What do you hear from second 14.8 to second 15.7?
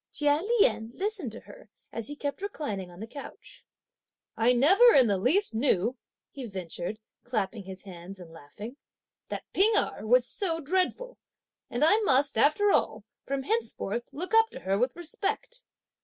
respect!"